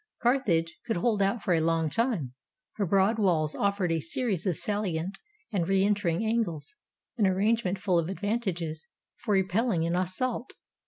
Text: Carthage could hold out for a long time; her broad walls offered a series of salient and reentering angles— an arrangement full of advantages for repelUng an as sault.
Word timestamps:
Carthage 0.23 0.79
could 0.87 0.95
hold 0.95 1.21
out 1.21 1.43
for 1.43 1.53
a 1.53 1.61
long 1.61 1.87
time; 1.87 2.33
her 2.77 2.87
broad 2.87 3.19
walls 3.19 3.53
offered 3.53 3.91
a 3.91 3.99
series 3.99 4.47
of 4.47 4.57
salient 4.57 5.19
and 5.53 5.67
reentering 5.69 6.25
angles— 6.25 6.73
an 7.19 7.27
arrangement 7.27 7.77
full 7.77 7.99
of 7.99 8.09
advantages 8.09 8.87
for 9.17 9.35
repelUng 9.35 9.85
an 9.85 9.95
as 9.95 10.15
sault. 10.15 10.53